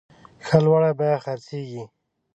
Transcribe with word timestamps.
ښه 0.45 0.57
لوړه 0.65 0.91
بیه 0.97 1.17
خرڅیږي. 1.23 1.83